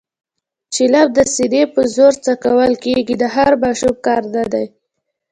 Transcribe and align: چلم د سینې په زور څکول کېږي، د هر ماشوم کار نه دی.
چلم 0.73 1.07
د 1.17 1.19
سینې 1.33 1.63
په 1.73 1.81
زور 1.95 2.13
څکول 2.25 2.73
کېږي، 2.83 3.15
د 3.19 3.23
هر 3.35 3.51
ماشوم 3.63 3.95
کار 4.05 4.21
نه 4.35 4.43
دی. 4.53 4.65